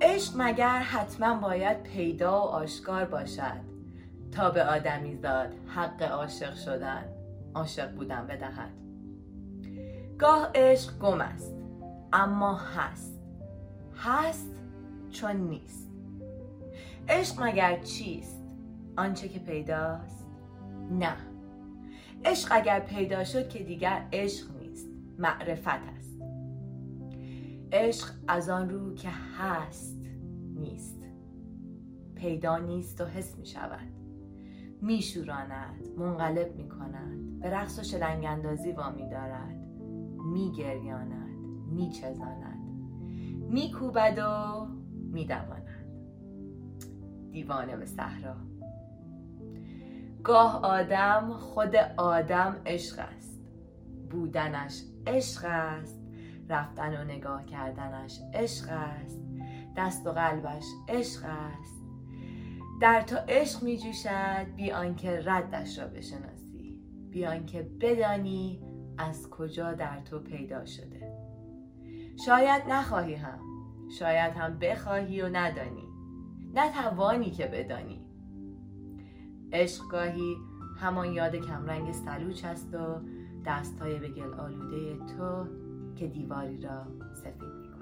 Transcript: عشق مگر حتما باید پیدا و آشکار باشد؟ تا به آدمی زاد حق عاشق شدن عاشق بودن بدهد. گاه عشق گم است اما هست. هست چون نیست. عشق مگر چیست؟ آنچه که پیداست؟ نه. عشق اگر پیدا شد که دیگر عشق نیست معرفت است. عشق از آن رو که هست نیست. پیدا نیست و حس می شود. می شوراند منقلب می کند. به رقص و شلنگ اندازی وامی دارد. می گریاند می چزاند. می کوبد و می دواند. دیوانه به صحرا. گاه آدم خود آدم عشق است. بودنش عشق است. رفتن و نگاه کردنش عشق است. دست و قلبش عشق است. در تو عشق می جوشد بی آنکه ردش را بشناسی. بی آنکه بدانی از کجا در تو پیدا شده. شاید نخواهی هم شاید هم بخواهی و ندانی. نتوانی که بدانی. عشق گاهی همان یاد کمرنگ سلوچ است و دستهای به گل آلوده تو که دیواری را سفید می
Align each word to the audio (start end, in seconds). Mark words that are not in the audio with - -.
عشق 0.00 0.32
مگر 0.36 0.78
حتما 0.78 1.34
باید 1.34 1.82
پیدا 1.82 2.32
و 2.32 2.44
آشکار 2.44 3.04
باشد؟ 3.04 3.60
تا 4.32 4.50
به 4.50 4.64
آدمی 4.64 5.16
زاد 5.16 5.54
حق 5.68 6.02
عاشق 6.02 6.54
شدن 6.54 7.04
عاشق 7.54 7.90
بودن 7.94 8.26
بدهد. 8.26 8.70
گاه 10.18 10.50
عشق 10.54 10.98
گم 10.98 11.20
است 11.20 11.54
اما 12.12 12.54
هست. 12.54 13.20
هست 13.96 14.50
چون 15.10 15.36
نیست. 15.36 15.90
عشق 17.08 17.42
مگر 17.42 17.78
چیست؟ 17.78 18.42
آنچه 18.96 19.28
که 19.28 19.38
پیداست؟ 19.38 20.26
نه. 20.90 21.16
عشق 22.24 22.48
اگر 22.50 22.80
پیدا 22.80 23.24
شد 23.24 23.48
که 23.48 23.58
دیگر 23.58 24.02
عشق 24.12 24.46
نیست 24.60 24.88
معرفت 25.18 25.68
است. 25.68 26.07
عشق 27.72 28.10
از 28.28 28.48
آن 28.48 28.70
رو 28.70 28.94
که 28.94 29.08
هست 29.38 30.06
نیست. 30.54 30.98
پیدا 32.14 32.58
نیست 32.58 33.00
و 33.00 33.04
حس 33.04 33.38
می 33.38 33.46
شود. 33.46 33.88
می 34.82 35.02
شوراند 35.02 35.88
منقلب 35.98 36.56
می 36.56 36.68
کند. 36.68 37.40
به 37.40 37.50
رقص 37.50 37.78
و 37.78 37.82
شلنگ 37.82 38.24
اندازی 38.24 38.72
وامی 38.72 39.10
دارد. 39.10 39.56
می 40.32 40.52
گریاند 40.52 41.38
می 41.70 41.90
چزاند. 41.90 42.58
می 43.50 43.72
کوبد 43.72 44.18
و 44.18 44.66
می 45.12 45.24
دواند. 45.24 45.68
دیوانه 47.30 47.76
به 47.76 47.86
صحرا. 47.86 48.36
گاه 50.24 50.60
آدم 50.62 51.32
خود 51.32 51.76
آدم 51.96 52.56
عشق 52.66 52.98
است. 53.16 53.40
بودنش 54.10 54.82
عشق 55.06 55.44
است. 55.44 56.07
رفتن 56.48 57.00
و 57.00 57.04
نگاه 57.04 57.46
کردنش 57.46 58.20
عشق 58.34 58.66
است. 58.68 59.20
دست 59.76 60.06
و 60.06 60.12
قلبش 60.12 60.64
عشق 60.88 61.24
است. 61.24 61.82
در 62.80 63.00
تو 63.00 63.16
عشق 63.28 63.62
می 63.62 63.78
جوشد 63.78 64.54
بی 64.56 64.72
آنکه 64.72 65.22
ردش 65.24 65.78
را 65.78 65.86
بشناسی. 65.86 66.80
بی 67.10 67.26
آنکه 67.26 67.62
بدانی 67.80 68.62
از 68.98 69.30
کجا 69.30 69.72
در 69.72 70.00
تو 70.00 70.18
پیدا 70.18 70.66
شده. 70.66 71.12
شاید 72.26 72.62
نخواهی 72.68 73.14
هم 73.14 73.38
شاید 73.98 74.32
هم 74.32 74.58
بخواهی 74.58 75.22
و 75.22 75.28
ندانی. 75.28 75.88
نتوانی 76.54 77.30
که 77.30 77.46
بدانی. 77.46 78.04
عشق 79.52 79.88
گاهی 79.90 80.36
همان 80.80 81.12
یاد 81.12 81.36
کمرنگ 81.36 81.92
سلوچ 81.92 82.44
است 82.44 82.74
و 82.74 83.00
دستهای 83.46 83.98
به 83.98 84.08
گل 84.08 84.34
آلوده 84.34 84.96
تو 84.98 85.46
که 85.98 86.06
دیواری 86.06 86.60
را 86.60 86.86
سفید 87.14 87.42
می 87.42 87.77